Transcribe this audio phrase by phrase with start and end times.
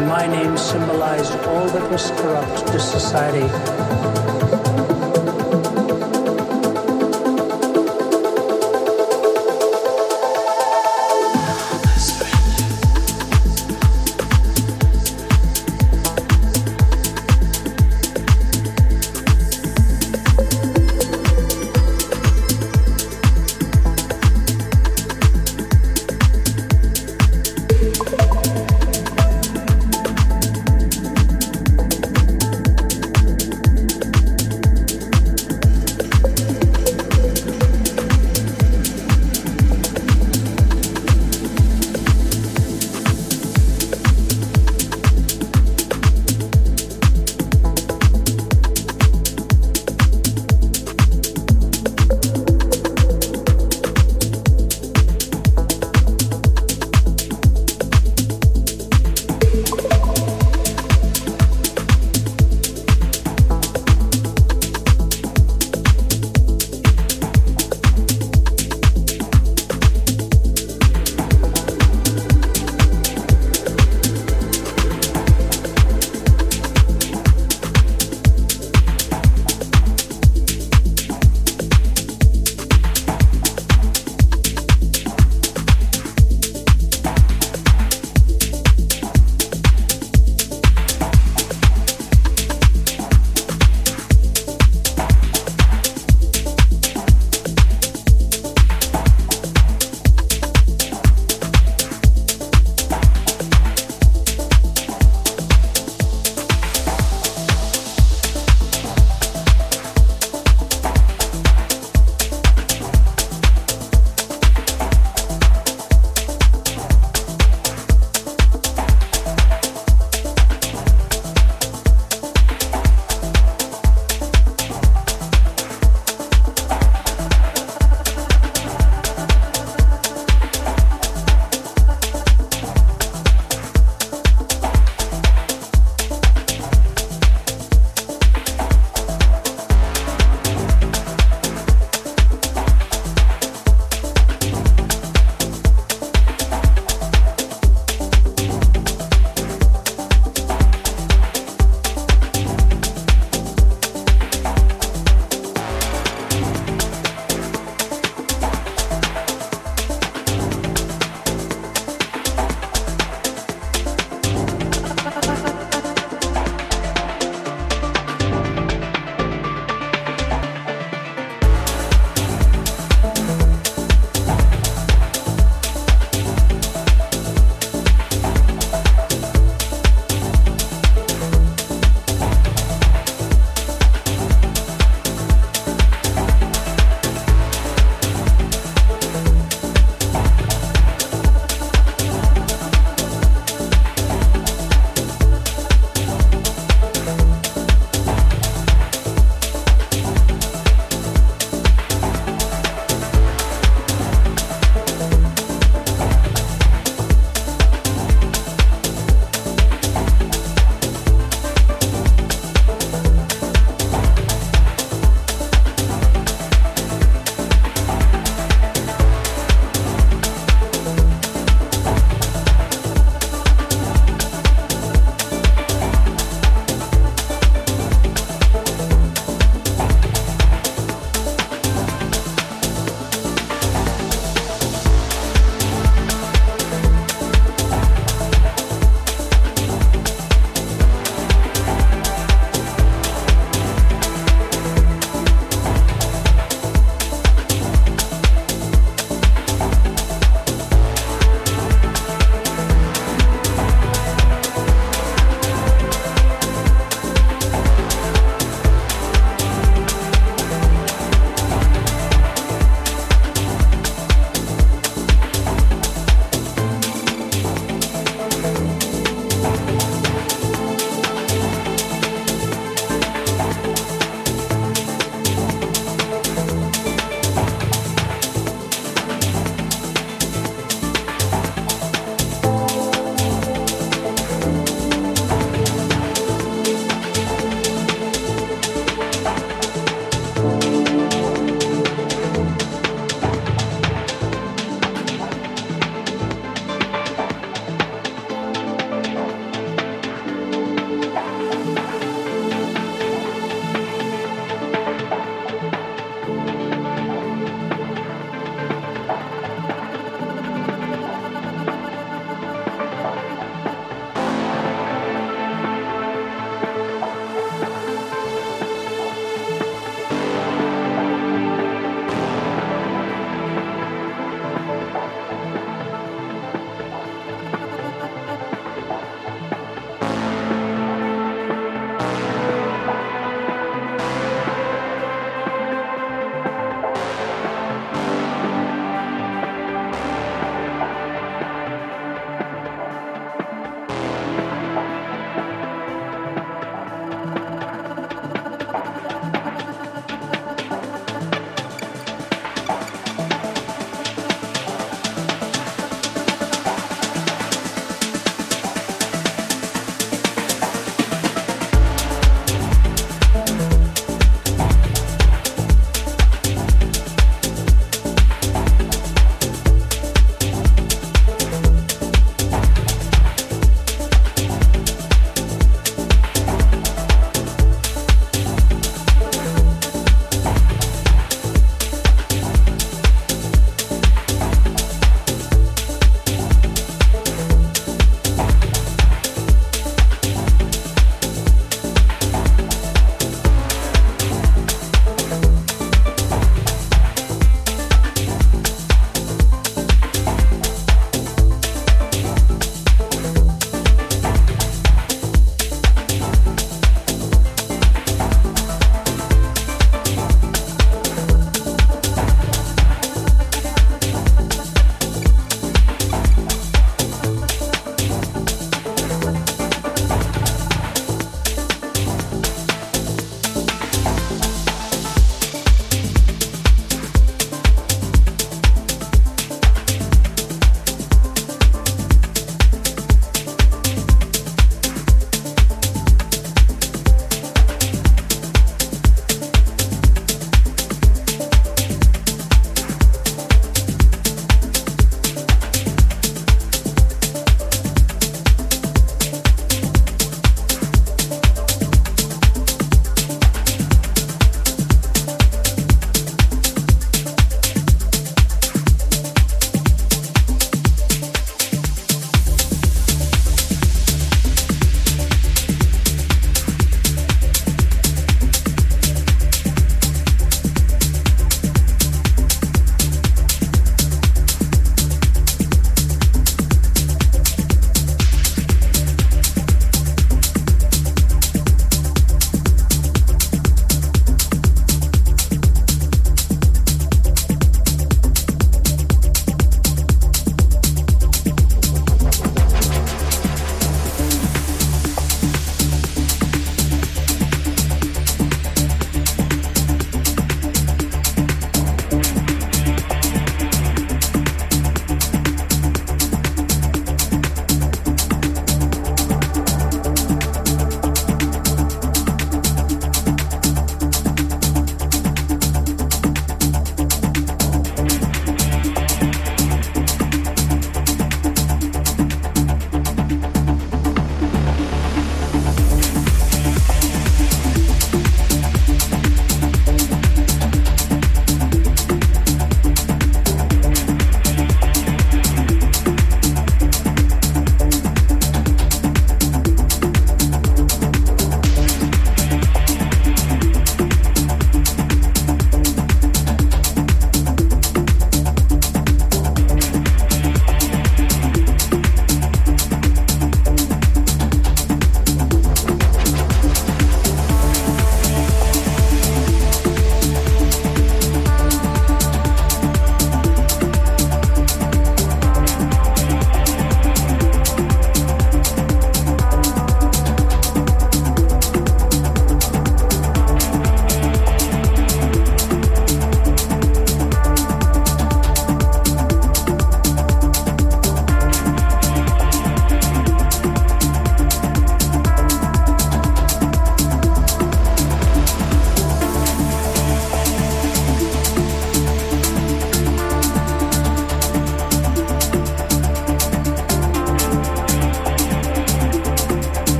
[0.00, 3.48] my name symbolized all that was corrupt to society.